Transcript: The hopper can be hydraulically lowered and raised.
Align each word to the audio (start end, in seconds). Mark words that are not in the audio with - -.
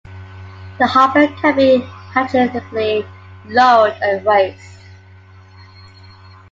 The 0.79 0.87
hopper 0.87 1.27
can 1.27 1.55
be 1.55 1.81
hydraulically 2.13 3.07
lowered 3.49 3.93
and 4.01 4.25
raised. 4.25 4.79